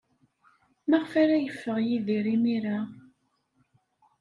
Maɣef 0.89 1.11
ara 1.21 1.35
yeffeɣ 1.39 1.77
Yidir 1.87 2.25
imir-a? 2.35 2.79